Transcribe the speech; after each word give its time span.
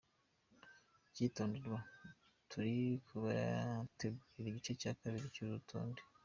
Icyitonderwa: 1.09 1.79
Turi 2.49 2.75
kubategurira 3.05 4.47
igice 4.49 4.71
cya 4.81 4.91
kabiri 5.01 5.33
cy’uru 5.33 5.55
rutonde. 5.59 6.01